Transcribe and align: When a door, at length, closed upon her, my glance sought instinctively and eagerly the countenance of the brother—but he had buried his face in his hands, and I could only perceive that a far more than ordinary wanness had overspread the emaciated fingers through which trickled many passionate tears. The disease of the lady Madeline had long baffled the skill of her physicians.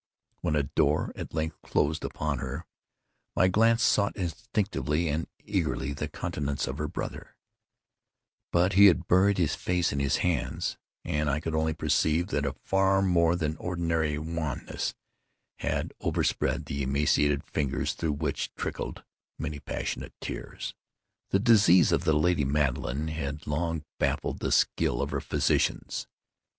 When 0.39 0.55
a 0.55 0.63
door, 0.63 1.11
at 1.15 1.31
length, 1.35 1.61
closed 1.61 2.03
upon 2.03 2.39
her, 2.39 2.65
my 3.35 3.47
glance 3.47 3.83
sought 3.83 4.15
instinctively 4.17 5.07
and 5.07 5.27
eagerly 5.43 5.93
the 5.93 6.07
countenance 6.07 6.65
of 6.65 6.77
the 6.77 6.87
brother—but 6.87 8.73
he 8.73 8.87
had 8.87 9.07
buried 9.07 9.37
his 9.37 9.53
face 9.53 9.93
in 9.93 9.99
his 9.99 10.15
hands, 10.25 10.75
and 11.05 11.29
I 11.29 11.39
could 11.39 11.53
only 11.53 11.75
perceive 11.75 12.29
that 12.29 12.47
a 12.47 12.55
far 12.65 13.03
more 13.03 13.35
than 13.35 13.55
ordinary 13.57 14.17
wanness 14.17 14.95
had 15.59 15.93
overspread 15.99 16.65
the 16.65 16.81
emaciated 16.81 17.43
fingers 17.43 17.93
through 17.93 18.13
which 18.13 18.51
trickled 18.55 19.03
many 19.37 19.59
passionate 19.59 20.15
tears. 20.19 20.73
The 21.29 21.37
disease 21.37 21.91
of 21.91 22.05
the 22.05 22.17
lady 22.17 22.43
Madeline 22.43 23.09
had 23.09 23.45
long 23.45 23.83
baffled 23.99 24.39
the 24.39 24.51
skill 24.51 24.99
of 24.99 25.11
her 25.11 25.21
physicians. 25.21 26.07